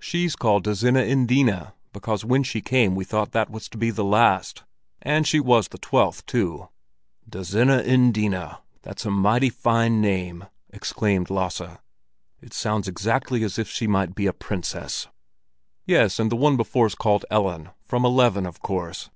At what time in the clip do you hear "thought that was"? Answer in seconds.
3.04-3.68